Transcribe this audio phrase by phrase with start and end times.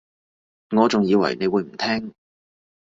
[0.75, 2.11] 我仲以為你唔會聽